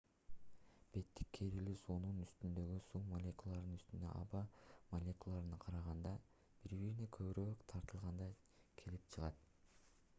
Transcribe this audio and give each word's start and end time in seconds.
беттик 0.93 1.27
керилүү 1.37 1.73
суунун 1.81 2.21
үстүндөгү 2.21 2.77
суу 2.85 3.01
молекулалары 3.11 3.75
үстүндөгү 3.79 4.15
аба 4.21 4.41
молекулаларына 4.93 5.59
караганда 5.65 6.13
бири-бирине 6.63 7.09
көбүрөөк 7.19 7.61
тартылганда 7.73 8.31
келип 8.81 9.05
чыгат 9.17 9.45